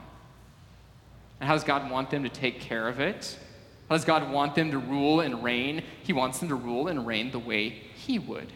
And 1.40 1.48
how 1.48 1.56
does 1.56 1.64
God 1.64 1.90
want 1.90 2.12
them 2.12 2.24
to 2.24 2.30
take 2.30 2.60
care 2.60 2.88
of 2.88 3.00
it? 3.00 3.40
How 3.90 3.96
does 3.96 4.06
God 4.06 4.32
want 4.32 4.54
them 4.54 4.70
to 4.70 4.78
rule 4.78 5.22
and 5.22 5.44
reign? 5.44 5.84
He 6.04 6.14
wants 6.14 6.40
them 6.40 6.50
to 6.50 6.56
rule 6.56 6.88
and 6.88 7.08
reign 7.08 7.32
the 7.32 7.40
way 7.40 7.70
He 7.70 8.20
would. 8.20 8.54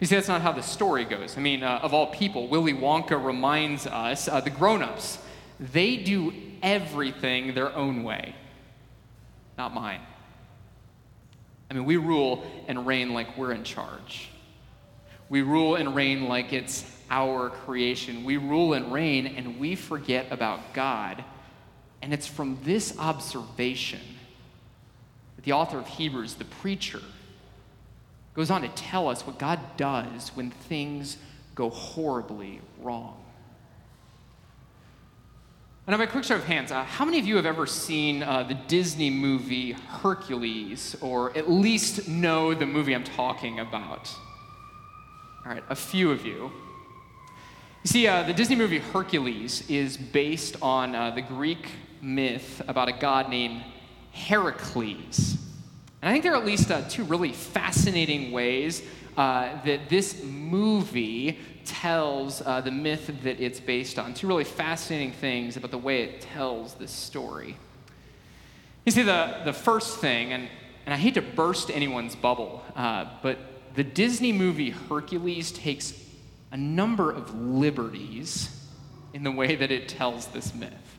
You 0.00 0.06
see, 0.06 0.14
that's 0.14 0.28
not 0.28 0.40
how 0.40 0.52
the 0.52 0.62
story 0.62 1.04
goes. 1.04 1.36
I 1.36 1.40
mean, 1.40 1.62
uh, 1.62 1.80
of 1.82 1.92
all 1.92 2.06
people, 2.06 2.48
Willy 2.48 2.72
Wonka 2.72 3.22
reminds 3.22 3.86
us, 3.86 4.28
uh, 4.28 4.40
the 4.40 4.48
grown 4.48 4.82
ups, 4.82 5.18
they 5.60 5.98
do 5.98 6.32
everything 6.62 7.54
their 7.54 7.74
own 7.76 8.02
way, 8.02 8.34
not 9.58 9.74
mine. 9.74 10.00
I 11.70 11.74
mean, 11.74 11.84
we 11.84 11.98
rule 11.98 12.42
and 12.66 12.86
reign 12.86 13.12
like 13.12 13.36
we're 13.36 13.52
in 13.52 13.62
charge. 13.62 14.30
We 15.28 15.42
rule 15.42 15.76
and 15.76 15.94
reign 15.94 16.26
like 16.26 16.54
it's 16.54 16.84
our 17.10 17.50
creation. 17.50 18.24
We 18.24 18.38
rule 18.38 18.72
and 18.72 18.90
reign 18.92 19.26
and 19.26 19.60
we 19.60 19.76
forget 19.76 20.26
about 20.30 20.72
God. 20.72 21.22
And 22.00 22.14
it's 22.14 22.26
from 22.26 22.58
this 22.64 22.98
observation 22.98 24.00
that 25.36 25.44
the 25.44 25.52
author 25.52 25.78
of 25.78 25.86
Hebrews, 25.86 26.34
the 26.34 26.46
preacher, 26.46 27.00
goes 28.34 28.50
on 28.50 28.62
to 28.62 28.68
tell 28.68 29.08
us 29.08 29.26
what 29.26 29.38
God 29.38 29.58
does 29.76 30.30
when 30.30 30.50
things 30.50 31.16
go 31.54 31.70
horribly 31.70 32.60
wrong. 32.80 33.16
And 35.86 35.98
by 35.98 36.06
quick 36.06 36.22
show 36.22 36.36
of 36.36 36.44
hands, 36.44 36.70
uh, 36.70 36.84
how 36.84 37.04
many 37.04 37.18
of 37.18 37.26
you 37.26 37.34
have 37.34 37.46
ever 37.46 37.66
seen 37.66 38.22
uh, 38.22 38.44
the 38.44 38.54
Disney 38.54 39.10
movie 39.10 39.72
Hercules, 39.72 40.94
or 41.00 41.36
at 41.36 41.50
least 41.50 42.06
know 42.06 42.54
the 42.54 42.66
movie 42.66 42.94
I'm 42.94 43.02
talking 43.02 43.58
about? 43.58 44.14
All 45.44 45.50
right, 45.50 45.64
a 45.68 45.74
few 45.74 46.12
of 46.12 46.24
you. 46.24 46.52
You 47.82 47.88
see, 47.88 48.06
uh, 48.06 48.22
the 48.22 48.32
Disney 48.32 48.54
movie 48.54 48.78
Hercules 48.78 49.68
is 49.68 49.96
based 49.96 50.56
on 50.62 50.94
uh, 50.94 51.10
the 51.10 51.22
Greek 51.22 51.70
myth 52.00 52.62
about 52.68 52.88
a 52.88 52.92
god 52.92 53.28
named 53.28 53.64
Heracles. 54.12 55.39
And 56.02 56.08
I 56.08 56.12
think 56.12 56.24
there 56.24 56.32
are 56.32 56.38
at 56.38 56.46
least 56.46 56.70
uh, 56.70 56.82
two 56.88 57.04
really 57.04 57.32
fascinating 57.32 58.32
ways 58.32 58.82
uh, 59.16 59.62
that 59.64 59.88
this 59.88 60.22
movie 60.22 61.38
tells 61.64 62.40
uh, 62.40 62.60
the 62.60 62.70
myth 62.70 63.10
that 63.22 63.40
it's 63.40 63.60
based 63.60 63.98
on. 63.98 64.14
Two 64.14 64.26
really 64.26 64.44
fascinating 64.44 65.12
things 65.12 65.56
about 65.56 65.70
the 65.70 65.78
way 65.78 66.02
it 66.02 66.20
tells 66.22 66.74
this 66.74 66.90
story. 66.90 67.56
You 68.86 68.92
see, 68.92 69.02
the, 69.02 69.42
the 69.44 69.52
first 69.52 69.98
thing, 69.98 70.32
and, 70.32 70.48
and 70.86 70.94
I 70.94 70.96
hate 70.96 71.14
to 71.14 71.22
burst 71.22 71.70
anyone's 71.70 72.16
bubble, 72.16 72.64
uh, 72.74 73.06
but 73.22 73.38
the 73.74 73.84
Disney 73.84 74.32
movie 74.32 74.70
Hercules 74.70 75.52
takes 75.52 75.92
a 76.50 76.56
number 76.56 77.12
of 77.12 77.34
liberties 77.38 78.66
in 79.12 79.22
the 79.22 79.30
way 79.30 79.54
that 79.54 79.70
it 79.70 79.88
tells 79.88 80.26
this 80.28 80.54
myth. 80.54 80.98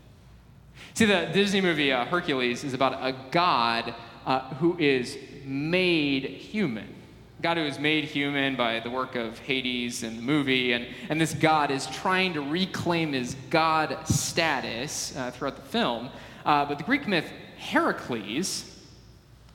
See, 0.93 1.05
the 1.05 1.29
Disney 1.33 1.61
movie 1.61 1.91
uh, 1.91 2.05
Hercules 2.05 2.63
is 2.63 2.73
about 2.73 2.93
a 2.93 3.15
god 3.31 3.95
uh, 4.25 4.41
who 4.55 4.77
is 4.77 5.17
made 5.45 6.23
human. 6.23 6.95
God 7.41 7.57
who 7.57 7.63
is 7.63 7.79
made 7.79 8.03
human 8.03 8.55
by 8.55 8.79
the 8.79 8.89
work 8.89 9.15
of 9.15 9.39
Hades 9.39 10.03
and 10.03 10.17
the 10.17 10.21
movie, 10.21 10.73
and, 10.73 10.85
and 11.09 11.19
this 11.19 11.33
God 11.33 11.71
is 11.71 11.87
trying 11.87 12.33
to 12.33 12.41
reclaim 12.41 13.13
his 13.13 13.35
God 13.49 14.07
status 14.07 15.15
uh, 15.17 15.31
throughout 15.31 15.55
the 15.55 15.63
film. 15.63 16.09
Uh, 16.45 16.65
but 16.65 16.77
the 16.77 16.83
Greek 16.83 17.07
myth 17.07 17.31
Heracles 17.57 18.79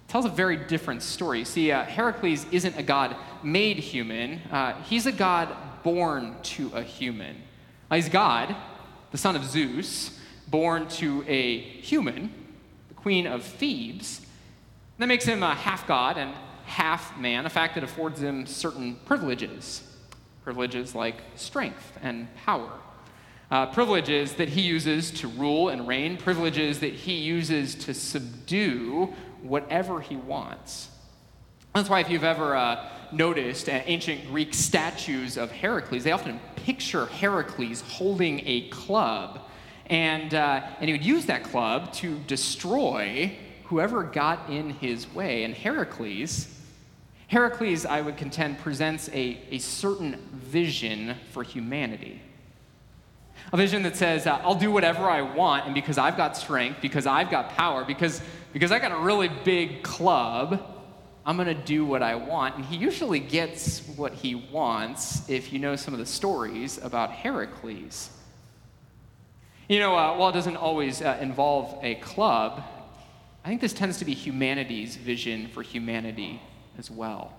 tells 0.09 0.25
a 0.25 0.29
very 0.31 0.57
different 0.57 1.03
story. 1.03 1.45
See, 1.45 1.71
uh, 1.71 1.85
Heracles 1.85 2.47
isn't 2.51 2.77
a 2.77 2.83
God 2.83 3.17
made 3.43 3.79
human, 3.79 4.41
uh, 4.51 4.81
he's 4.83 5.07
a 5.07 5.13
God 5.13 5.55
born 5.83 6.37
to 6.43 6.71
a 6.75 6.83
human. 6.83 7.37
he's 7.93 8.09
God, 8.09 8.55
the 9.13 9.19
son 9.19 9.37
of 9.37 9.45
Zeus, 9.45 10.19
born 10.49 10.89
to 10.89 11.25
a 11.29 11.59
human, 11.59 12.33
the 12.89 12.95
queen 12.95 13.27
of 13.27 13.45
Thebes. 13.45 14.23
That 14.99 15.07
makes 15.07 15.25
him 15.25 15.43
a 15.43 15.55
half 15.55 15.87
god 15.87 16.17
and 16.17 16.33
half 16.65 17.19
man, 17.19 17.47
a 17.47 17.51
fact 17.51 17.75
that 17.75 17.85
affords 17.85 18.21
him 18.21 18.47
certain 18.47 18.97
privileges. 19.05 19.83
Privileges 20.43 20.95
like 20.95 21.17
strength 21.35 21.99
and 22.03 22.35
power. 22.37 22.71
Uh, 23.51 23.67
privileges 23.67 24.35
that 24.35 24.49
he 24.49 24.63
uses 24.63 25.11
to 25.11 25.29
rule 25.29 25.69
and 25.69 25.87
reign, 25.87 26.17
privileges 26.17 26.81
that 26.81 26.93
he 26.93 27.15
uses 27.15 27.75
to 27.75 27.95
subdue 27.95 29.15
whatever 29.43 30.01
he 30.01 30.17
wants. 30.17 30.89
That's 31.75 31.89
why, 31.89 32.01
if 32.01 32.11
you've 32.11 32.25
ever 32.25 32.57
uh, 32.57 32.89
noticed 33.13 33.69
uh, 33.69 33.83
ancient 33.85 34.27
Greek 34.29 34.55
statues 34.55 35.37
of 35.37 35.53
Heracles, 35.53 36.05
they 36.05 36.13
often 36.13 36.41
picture 36.57 37.07
Heracles 37.07 37.83
holding 37.83 38.41
a 38.47 38.69
club 38.71 39.43
and, 39.87 40.35
uh, 40.35 40.63
and 40.81 40.89
he 40.89 40.93
would 40.93 41.05
use 41.05 41.27
that 41.27 41.45
club 41.45 41.93
to 41.95 42.19
destroy 42.21 43.37
whoever 43.69 44.03
got 44.03 44.49
in 44.49 44.71
his 44.71 45.13
way. 45.13 45.45
And 45.45 45.55
Heracles, 45.55 46.49
Heracles, 47.29 47.85
I 47.85 48.01
would 48.01 48.17
contend, 48.17 48.59
presents 48.59 49.09
a, 49.09 49.41
a 49.51 49.59
certain 49.59 50.17
vision 50.33 51.17
for 51.33 51.43
humanity. 51.43 52.23
A 53.53 53.57
vision 53.57 53.83
that 53.83 53.97
says, 53.97 54.27
uh, 54.27 54.41
I'll 54.43 54.55
do 54.55 54.71
whatever 54.71 55.09
I 55.09 55.23
want, 55.23 55.67
and 55.67 55.75
because 55.75 55.99
I've 55.99 56.17
got 56.17 56.37
strength, 56.37 56.81
because 56.81 57.07
I've 57.07 57.31
got 57.31 57.51
power, 57.51 57.85
because, 57.85 58.21
because 58.53 58.73
I 58.73 58.79
got 58.79 58.93
a 58.93 58.99
really 58.99 59.29
big 59.45 59.83
club, 59.83 60.63
I'm 61.25 61.37
going 61.37 61.49
to 61.49 61.55
do 61.55 61.85
what 61.85 62.03
I 62.03 62.15
want. 62.15 62.57
And 62.57 62.65
he 62.65 62.77
usually 62.77 63.19
gets 63.19 63.81
what 63.97 64.13
he 64.13 64.37
wants 64.37 65.29
if 65.29 65.53
you 65.53 65.59
know 65.59 65.75
some 65.75 65.93
of 65.93 65.99
the 65.99 66.07
stories 66.07 66.79
about 66.79 67.11
Heracles. 67.11 68.11
You 69.69 69.81
know, 69.81 69.97
uh, 69.97 70.17
while 70.17 70.29
it 70.29 70.33
doesn't 70.35 70.57
always 70.57 71.03
uh, 71.03 71.19
involve 71.21 71.77
a 71.83 71.97
club, 71.97 72.63
I 73.47 73.49
think 73.49 73.61
this 73.61 73.73
tends 73.73 73.99
to 73.99 74.05
be 74.05 74.13
humanity's 74.13 74.97
vision 74.97 75.47
for 75.47 75.63
humanity 75.63 76.43
as 76.79 76.91
well. 76.91 77.33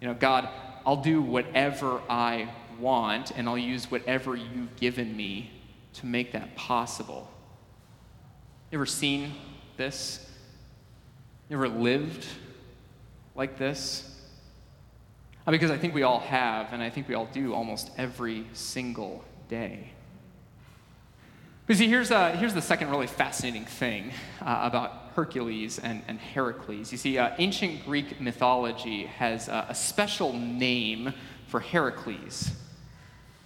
You 0.00 0.06
know, 0.06 0.14
God, 0.14 0.48
I'll 0.86 1.02
do 1.02 1.20
whatever 1.20 2.00
I 2.08 2.48
want, 2.78 3.32
and 3.32 3.48
I'll 3.48 3.58
use 3.58 3.90
whatever 3.90 4.36
you've 4.36 4.76
given 4.76 5.16
me 5.16 5.50
to 5.94 6.06
make 6.06 6.30
that 6.34 6.54
possible. 6.54 7.28
You 8.70 8.78
ever 8.78 8.86
seen 8.86 9.34
this? 9.76 10.30
You 11.48 11.56
ever 11.56 11.68
lived 11.68 12.24
like 13.34 13.58
this? 13.58 14.20
Uh, 15.48 15.50
because 15.50 15.72
I 15.72 15.78
think 15.78 15.94
we 15.94 16.04
all 16.04 16.20
have, 16.20 16.72
and 16.72 16.80
I 16.80 16.90
think 16.90 17.08
we 17.08 17.16
all 17.16 17.28
do 17.32 17.54
almost 17.54 17.90
every 17.98 18.46
single 18.52 19.24
day. 19.48 19.94
But 21.68 21.76
see, 21.76 21.86
here's, 21.86 22.10
uh, 22.10 22.30
here's 22.30 22.54
the 22.54 22.62
second 22.62 22.88
really 22.88 23.06
fascinating 23.06 23.66
thing 23.66 24.10
uh, 24.40 24.60
about 24.62 25.10
Hercules 25.14 25.78
and, 25.78 26.02
and 26.08 26.18
Heracles. 26.18 26.90
You 26.90 26.96
see, 26.96 27.18
uh, 27.18 27.34
ancient 27.36 27.84
Greek 27.84 28.22
mythology 28.22 29.04
has 29.04 29.48
a 29.48 29.74
special 29.74 30.32
name 30.32 31.12
for 31.48 31.60
Heracles. 31.60 32.52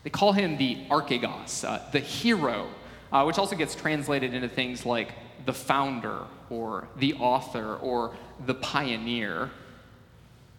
They 0.05 0.11
call 0.11 0.35
him 0.35 0.57
the 0.57 0.87
Archegos, 0.88 1.64
uh, 1.69 1.81
the 1.91 1.99
hero, 1.99 2.69
uh, 3.11 3.25
which 3.25 3.38
also 3.38 3.57
gets 3.57 3.75
translated 3.75 4.35
into 4.35 4.49
things 4.49 4.87
like 4.87 5.14
the 5.45 5.52
founder 5.52 6.21
or 6.49 6.87
the 6.95 7.14
author 7.14 7.75
or 7.75 8.14
the 8.47 8.55
pioneer. 8.55 9.50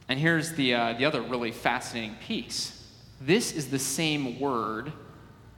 And 0.09 0.19
here's 0.19 0.51
the, 0.51 0.75
uh, 0.75 0.93
the 0.97 1.05
other 1.05 1.21
really 1.21 1.53
fascinating 1.53 2.17
piece 2.27 2.81
this 3.21 3.53
is 3.53 3.69
the 3.69 3.79
same 3.79 4.37
word 4.37 4.91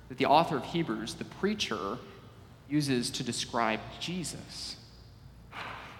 that 0.09 0.17
the 0.17 0.25
author 0.25 0.57
of 0.57 0.65
Hebrews, 0.65 1.15
the 1.15 1.25
preacher, 1.25 1.97
uses 2.69 3.09
to 3.11 3.23
describe 3.23 3.79
Jesus. 3.99 4.75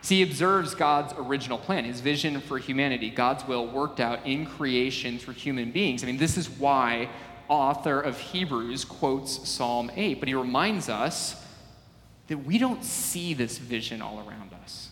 See, 0.02 0.18
he 0.18 0.24
observes 0.24 0.76
God's 0.76 1.14
original 1.18 1.58
plan, 1.58 1.84
his 1.84 2.00
vision 2.00 2.40
for 2.40 2.60
humanity, 2.60 3.10
God's 3.10 3.48
will 3.48 3.66
worked 3.66 4.00
out 4.00 4.26
in 4.26 4.46
creation 4.46 5.18
through 5.18 5.34
human 5.34 5.72
beings. 5.72 6.04
I 6.04 6.08
mean, 6.08 6.18
this 6.18 6.38
is 6.38 6.48
why 6.48 7.10
author 7.48 8.02
of 8.02 8.20
Hebrews 8.20 8.86
quotes 8.86 9.48
Psalm 9.50 9.92
8, 9.96 10.20
but 10.20 10.28
he 10.28 10.36
reminds 10.36 10.90
us 10.90 11.44
that 12.28 12.38
we 12.38 12.58
don't 12.58 12.84
see 12.84 13.34
this 13.34 13.58
vision 13.58 14.02
all 14.02 14.20
around 14.28 14.52
us. 14.64 14.90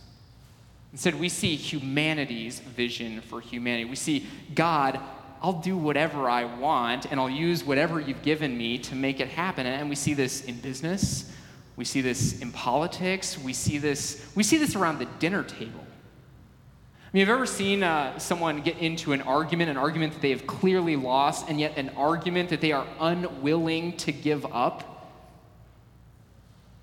Instead, 0.92 1.20
we 1.20 1.30
see 1.30 1.56
humanity's 1.56 2.60
vision 2.60 3.22
for 3.22 3.42
humanity. 3.42 3.86
We 3.86 3.96
see 3.96 4.28
God, 4.54 5.00
I'll 5.44 5.52
do 5.52 5.76
whatever 5.76 6.30
I 6.30 6.46
want 6.46 7.12
and 7.12 7.20
I'll 7.20 7.30
use 7.30 7.66
whatever 7.66 8.00
you've 8.00 8.24
given 8.24 8.58
me 8.58 8.78
to 8.78 8.96
make 8.96 9.20
it 9.20 9.28
happen. 9.28 9.66
And 9.66 9.90
we 9.90 9.96
see 9.96 10.14
this 10.14 10.46
in 10.46 10.56
business, 10.60 11.30
we 11.76 11.84
see 11.84 12.00
this 12.00 12.40
in 12.40 12.54
politics, 12.54 13.38
we 13.38 13.52
see 13.52 13.78
this, 13.78 14.26
we 14.36 14.44
see 14.44 14.58
this 14.58 14.78
around 14.78 15.00
the 15.00 15.08
dinner 15.20 15.44
table. 15.44 15.86
I 15.86 17.10
mean, 17.12 17.20
have 17.22 17.28
you 17.28 17.34
ever 17.36 17.46
seen 17.46 17.84
uh, 17.84 18.18
someone 18.20 18.62
get 18.62 18.78
into 18.78 19.12
an 19.12 19.22
argument, 19.22 19.70
an 19.70 19.78
argument 19.78 20.14
that 20.14 20.22
they 20.22 20.32
have 20.32 20.48
clearly 20.48 20.96
lost, 20.96 21.48
and 21.48 21.60
yet 21.60 21.78
an 21.78 21.90
argument 21.90 22.50
that 22.50 22.60
they 22.60 22.72
are 22.72 22.88
unwilling 23.00 23.98
to 23.98 24.12
give 24.12 24.46
up? 24.46 24.93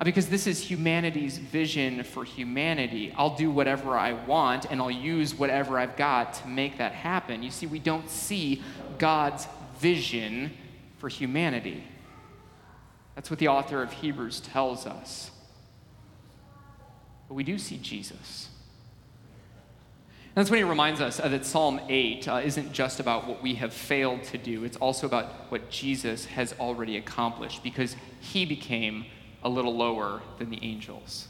Uh, 0.01 0.05
because 0.05 0.29
this 0.29 0.47
is 0.47 0.59
humanity's 0.61 1.37
vision 1.37 2.03
for 2.03 2.25
humanity. 2.25 3.13
I'll 3.19 3.37
do 3.37 3.51
whatever 3.51 3.99
I 3.99 4.13
want 4.13 4.65
and 4.71 4.81
I'll 4.81 4.91
use 4.91 5.35
whatever 5.35 5.79
I've 5.79 5.97
got 5.97 6.35
to 6.35 6.49
make 6.49 6.79
that 6.79 6.93
happen. 6.93 7.43
You 7.43 7.51
see, 7.51 7.67
we 7.67 7.79
don't 7.79 8.09
see 8.09 8.63
God's 8.99 9.47
vision 9.79 10.53
for 10.97 11.09
humanity. 11.09 11.85
That's 13.15 13.29
what 13.31 13.39
the 13.39 13.49
author 13.49 13.83
of 13.83 13.93
Hebrews 13.93 14.41
tells 14.41 14.87
us. 14.87 15.31
But 17.29 17.35
we 17.35 17.45
do 17.45 17.59
see 17.59 17.77
Jesus. 17.77 18.49
And 20.35 20.37
that's 20.37 20.51
when 20.51 20.59
he 20.59 20.65
reminds 20.65 21.03
us 21.03 21.21
uh, 21.21 21.29
that 21.29 21.45
Psalm 21.45 21.81
8 21.89 22.27
uh, 22.27 22.41
isn't 22.43 22.73
just 22.73 23.01
about 23.01 23.27
what 23.27 23.43
we 23.43 23.57
have 23.57 23.75
failed 23.75 24.23
to 24.25 24.39
do, 24.39 24.65
it's 24.65 24.77
also 24.79 25.07
about 25.07 25.51
what 25.51 25.69
Jesus 25.71 26.25
has 26.25 26.55
already 26.59 26.97
accomplished 26.97 27.63
because 27.63 27.97
he 28.21 28.47
became 28.47 29.05
a 29.43 29.49
little 29.49 29.77
lower 29.77 30.21
than 30.39 30.51
the 30.51 30.59
angels. 30.63 31.29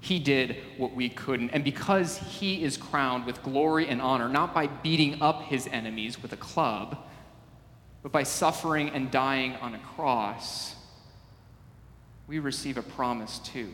He 0.00 0.18
did 0.18 0.56
what 0.78 0.94
we 0.94 1.08
couldn't. 1.08 1.50
And 1.50 1.62
because 1.62 2.18
he 2.18 2.64
is 2.64 2.76
crowned 2.76 3.24
with 3.24 3.42
glory 3.42 3.86
and 3.88 4.02
honor, 4.02 4.28
not 4.28 4.52
by 4.52 4.66
beating 4.66 5.22
up 5.22 5.42
his 5.42 5.68
enemies 5.68 6.20
with 6.20 6.32
a 6.32 6.36
club, 6.36 6.98
but 8.02 8.10
by 8.10 8.24
suffering 8.24 8.90
and 8.90 9.10
dying 9.12 9.54
on 9.56 9.74
a 9.74 9.78
cross, 9.78 10.74
we 12.26 12.40
receive 12.40 12.78
a 12.78 12.82
promise 12.82 13.38
too. 13.38 13.68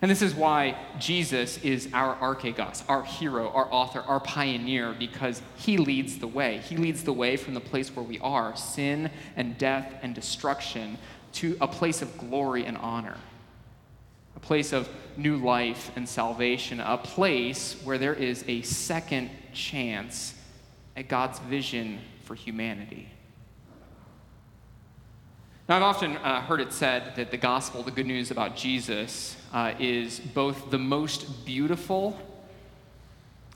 And 0.00 0.10
this 0.10 0.22
is 0.22 0.34
why 0.34 0.76
Jesus 0.98 1.58
is 1.58 1.88
our 1.92 2.14
archegos, 2.16 2.84
our 2.88 3.02
hero, 3.02 3.50
our 3.50 3.66
author, 3.72 4.00
our 4.00 4.20
pioneer, 4.20 4.94
because 4.96 5.42
he 5.56 5.76
leads 5.76 6.18
the 6.18 6.26
way. 6.26 6.58
He 6.58 6.76
leads 6.76 7.02
the 7.02 7.12
way 7.12 7.36
from 7.36 7.54
the 7.54 7.60
place 7.60 7.94
where 7.94 8.04
we 8.04 8.18
are 8.20 8.56
sin 8.56 9.10
and 9.36 9.58
death 9.58 9.92
and 10.02 10.14
destruction 10.14 10.98
to 11.32 11.56
a 11.60 11.66
place 11.68 12.02
of 12.02 12.16
glory 12.18 12.64
and 12.64 12.76
honor, 12.78 13.16
a 14.36 14.40
place 14.40 14.72
of 14.72 14.88
new 15.16 15.36
life 15.36 15.90
and 15.96 16.08
salvation, 16.08 16.80
a 16.80 16.98
place 16.98 17.80
where 17.84 17.98
there 17.98 18.14
is 18.14 18.44
a 18.48 18.62
second 18.62 19.30
chance 19.52 20.34
at 20.96 21.08
God's 21.08 21.38
vision 21.40 22.00
for 22.24 22.34
humanity. 22.34 23.08
Now, 25.68 25.76
I've 25.76 25.82
often 25.82 26.16
uh, 26.16 26.42
heard 26.42 26.60
it 26.60 26.72
said 26.72 27.14
that 27.16 27.30
the 27.30 27.36
gospel, 27.36 27.82
the 27.82 27.92
good 27.92 28.06
news 28.06 28.30
about 28.30 28.56
Jesus, 28.56 29.36
uh, 29.52 29.74
is 29.78 30.20
both 30.20 30.70
the 30.70 30.78
most 30.78 31.46
beautiful 31.46 32.18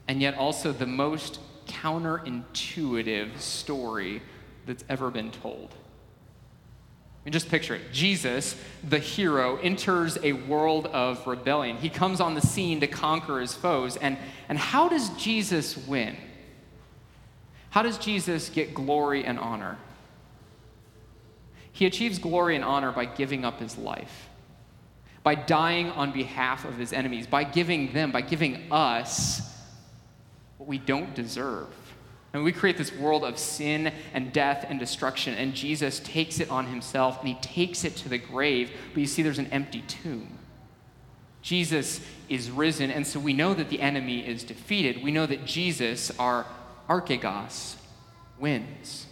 and 0.08 0.22
yet 0.22 0.36
also 0.36 0.72
the 0.72 0.86
most 0.86 1.40
counterintuitive 1.66 3.38
story 3.38 4.22
that's 4.66 4.84
ever 4.88 5.10
been 5.10 5.30
told 5.30 5.74
mean, 7.26 7.32
just 7.32 7.48
picture 7.48 7.74
it. 7.74 7.92
Jesus, 7.92 8.54
the 8.88 9.00
hero, 9.00 9.56
enters 9.56 10.16
a 10.22 10.32
world 10.32 10.86
of 10.86 11.26
rebellion. 11.26 11.76
He 11.76 11.88
comes 11.88 12.20
on 12.20 12.34
the 12.34 12.40
scene 12.40 12.78
to 12.80 12.86
conquer 12.86 13.40
his 13.40 13.52
foes. 13.52 13.96
And, 13.96 14.16
and 14.48 14.56
how 14.56 14.88
does 14.88 15.10
Jesus 15.10 15.76
win? 15.76 16.16
How 17.70 17.82
does 17.82 17.98
Jesus 17.98 18.48
get 18.48 18.74
glory 18.74 19.24
and 19.24 19.40
honor? 19.40 19.76
He 21.72 21.84
achieves 21.84 22.20
glory 22.20 22.54
and 22.54 22.64
honor 22.64 22.92
by 22.92 23.06
giving 23.06 23.44
up 23.44 23.58
his 23.58 23.76
life, 23.76 24.28
by 25.24 25.34
dying 25.34 25.90
on 25.90 26.12
behalf 26.12 26.64
of 26.64 26.78
his 26.78 26.92
enemies, 26.92 27.26
by 27.26 27.42
giving 27.42 27.92
them, 27.92 28.12
by 28.12 28.20
giving 28.20 28.70
us 28.70 29.52
what 30.58 30.68
we 30.68 30.78
don't 30.78 31.12
deserve. 31.14 31.66
And 32.36 32.44
we 32.44 32.52
create 32.52 32.76
this 32.76 32.92
world 32.92 33.24
of 33.24 33.38
sin 33.38 33.94
and 34.12 34.30
death 34.30 34.66
and 34.68 34.78
destruction, 34.78 35.32
and 35.32 35.54
Jesus 35.54 36.00
takes 36.00 36.38
it 36.38 36.50
on 36.50 36.66
himself 36.66 37.18
and 37.20 37.28
he 37.28 37.34
takes 37.36 37.82
it 37.82 37.96
to 37.96 38.10
the 38.10 38.18
grave, 38.18 38.70
but 38.92 39.00
you 39.00 39.06
see 39.06 39.22
there's 39.22 39.38
an 39.38 39.50
empty 39.52 39.82
tomb. 39.88 40.38
Jesus 41.40 42.02
is 42.28 42.50
risen, 42.50 42.90
and 42.90 43.06
so 43.06 43.18
we 43.18 43.32
know 43.32 43.54
that 43.54 43.70
the 43.70 43.80
enemy 43.80 44.20
is 44.20 44.44
defeated. 44.44 45.02
We 45.02 45.12
know 45.12 45.24
that 45.24 45.46
Jesus, 45.46 46.10
our 46.18 46.44
archegos, 46.90 47.76
wins. 48.38 49.06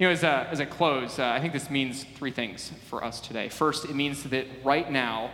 You 0.00 0.08
know, 0.08 0.12
as 0.12 0.24
a, 0.24 0.48
as 0.50 0.58
a 0.58 0.66
close, 0.66 1.20
uh, 1.20 1.26
I 1.28 1.40
think 1.40 1.52
this 1.52 1.70
means 1.70 2.02
three 2.16 2.32
things 2.32 2.72
for 2.88 3.04
us 3.04 3.20
today. 3.20 3.48
First, 3.48 3.84
it 3.84 3.94
means 3.94 4.24
that 4.24 4.46
right 4.64 4.90
now, 4.90 5.30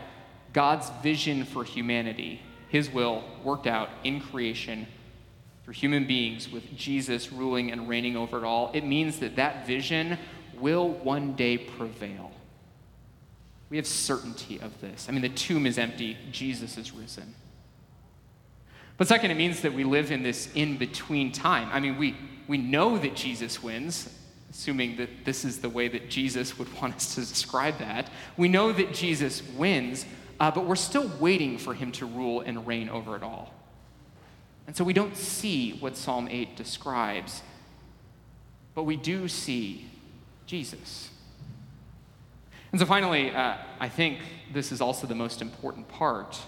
God's 0.52 0.90
vision 1.02 1.44
for 1.44 1.64
humanity, 1.64 2.42
his 2.68 2.90
will 2.90 3.24
worked 3.42 3.66
out 3.66 3.88
in 4.04 4.20
creation 4.20 4.86
for 5.66 5.72
human 5.72 6.06
beings 6.06 6.48
with 6.48 6.76
Jesus 6.76 7.32
ruling 7.32 7.72
and 7.72 7.88
reigning 7.88 8.16
over 8.16 8.38
it 8.38 8.44
all, 8.44 8.70
it 8.72 8.84
means 8.84 9.18
that 9.18 9.34
that 9.34 9.66
vision 9.66 10.16
will 10.60 10.88
one 10.88 11.34
day 11.34 11.58
prevail. 11.58 12.30
We 13.68 13.76
have 13.76 13.86
certainty 13.86 14.60
of 14.60 14.80
this. 14.80 15.06
I 15.08 15.12
mean, 15.12 15.22
the 15.22 15.28
tomb 15.28 15.66
is 15.66 15.76
empty, 15.76 16.16
Jesus 16.30 16.78
is 16.78 16.92
risen. 16.92 17.34
But 18.96 19.08
second, 19.08 19.32
it 19.32 19.36
means 19.36 19.60
that 19.62 19.74
we 19.74 19.82
live 19.82 20.12
in 20.12 20.22
this 20.22 20.48
in 20.54 20.76
between 20.76 21.32
time. 21.32 21.68
I 21.72 21.80
mean, 21.80 21.98
we, 21.98 22.14
we 22.46 22.58
know 22.58 22.96
that 22.96 23.16
Jesus 23.16 23.60
wins, 23.60 24.08
assuming 24.48 24.96
that 24.98 25.24
this 25.24 25.44
is 25.44 25.58
the 25.58 25.68
way 25.68 25.88
that 25.88 26.08
Jesus 26.08 26.56
would 26.60 26.72
want 26.80 26.94
us 26.94 27.16
to 27.16 27.20
describe 27.22 27.78
that. 27.78 28.08
We 28.36 28.46
know 28.46 28.72
that 28.72 28.94
Jesus 28.94 29.42
wins, 29.42 30.06
uh, 30.38 30.52
but 30.52 30.64
we're 30.64 30.76
still 30.76 31.10
waiting 31.18 31.58
for 31.58 31.74
him 31.74 31.90
to 31.92 32.06
rule 32.06 32.42
and 32.42 32.68
reign 32.68 32.88
over 32.88 33.16
it 33.16 33.24
all. 33.24 33.52
And 34.66 34.76
so 34.76 34.84
we 34.84 34.92
don't 34.92 35.16
see 35.16 35.72
what 35.72 35.96
Psalm 35.96 36.28
8 36.28 36.56
describes, 36.56 37.42
but 38.74 38.82
we 38.82 38.96
do 38.96 39.28
see 39.28 39.88
Jesus. 40.46 41.10
And 42.72 42.80
so 42.80 42.86
finally, 42.86 43.30
uh, 43.30 43.56
I 43.78 43.88
think 43.88 44.18
this 44.52 44.72
is 44.72 44.80
also 44.80 45.06
the 45.06 45.14
most 45.14 45.40
important 45.40 45.88
part. 45.88 46.38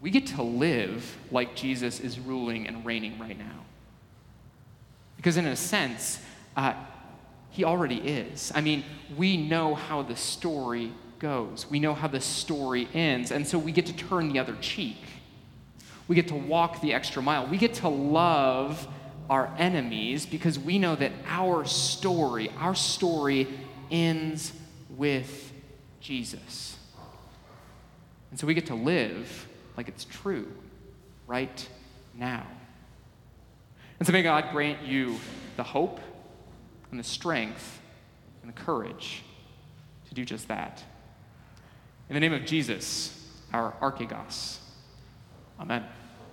We 0.00 0.10
get 0.10 0.26
to 0.28 0.42
live 0.42 1.16
like 1.30 1.54
Jesus 1.54 2.00
is 2.00 2.18
ruling 2.18 2.66
and 2.66 2.84
reigning 2.84 3.18
right 3.18 3.38
now. 3.38 3.64
Because, 5.16 5.36
in 5.36 5.46
a 5.46 5.56
sense, 5.56 6.20
uh, 6.56 6.74
he 7.50 7.64
already 7.64 7.96
is. 7.96 8.52
I 8.54 8.60
mean, 8.60 8.84
we 9.16 9.36
know 9.36 9.74
how 9.74 10.02
the 10.02 10.16
story 10.16 10.92
goes, 11.20 11.70
we 11.70 11.78
know 11.78 11.94
how 11.94 12.08
the 12.08 12.20
story 12.20 12.88
ends, 12.92 13.30
and 13.30 13.46
so 13.46 13.58
we 13.58 13.72
get 13.72 13.86
to 13.86 13.94
turn 13.94 14.30
the 14.30 14.38
other 14.38 14.56
cheek. 14.60 14.98
We 16.06 16.14
get 16.14 16.28
to 16.28 16.34
walk 16.34 16.80
the 16.80 16.92
extra 16.92 17.22
mile. 17.22 17.46
We 17.46 17.56
get 17.56 17.74
to 17.74 17.88
love 17.88 18.86
our 19.30 19.50
enemies 19.58 20.26
because 20.26 20.58
we 20.58 20.78
know 20.78 20.96
that 20.96 21.12
our 21.26 21.64
story, 21.64 22.50
our 22.58 22.74
story 22.74 23.48
ends 23.90 24.52
with 24.90 25.52
Jesus. 26.00 26.76
And 28.30 28.38
so 28.38 28.46
we 28.46 28.54
get 28.54 28.66
to 28.66 28.74
live 28.74 29.46
like 29.76 29.88
it's 29.88 30.04
true 30.04 30.48
right 31.26 31.68
now. 32.14 32.46
And 33.98 34.06
so 34.06 34.12
may 34.12 34.22
God 34.22 34.50
grant 34.52 34.82
you 34.82 35.18
the 35.56 35.62
hope 35.62 36.00
and 36.90 37.00
the 37.00 37.04
strength 37.04 37.80
and 38.42 38.52
the 38.52 38.60
courage 38.60 39.22
to 40.08 40.14
do 40.14 40.24
just 40.24 40.48
that. 40.48 40.82
In 42.08 42.14
the 42.14 42.20
name 42.20 42.34
of 42.34 42.44
Jesus, 42.44 43.28
our 43.52 43.72
Archegos. 43.80 44.58
Amen. 45.58 46.03